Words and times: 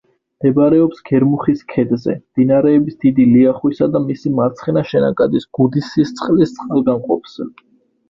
მდებარეობს 0.41 1.03
გერმუხის 1.09 1.61
ქედზე, 1.73 2.15
მდინარეების 2.23 2.99
დიდი 3.07 3.27
ლიახვისა 3.35 3.91
და 3.99 4.03
მისი 4.09 4.35
მარცხენა 4.41 4.87
შენაკადის 4.95 5.49
გუდისისწყლის 5.63 6.61
წყალგამყოფზე. 6.61 7.53